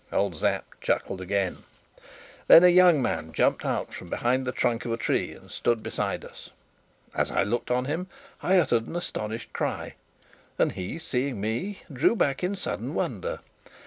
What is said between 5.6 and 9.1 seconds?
beside us. As I looked at him, I uttered an